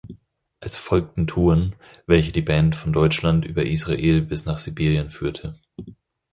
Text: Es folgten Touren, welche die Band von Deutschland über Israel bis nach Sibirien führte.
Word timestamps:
Es 0.61 0.77
folgten 0.77 1.27
Touren, 1.27 1.75
welche 2.07 2.31
die 2.31 2.41
Band 2.41 2.75
von 2.75 2.91
Deutschland 2.91 3.45
über 3.45 3.67
Israel 3.67 4.21
bis 4.23 4.45
nach 4.47 4.57
Sibirien 4.57 5.11
führte. 5.11 5.59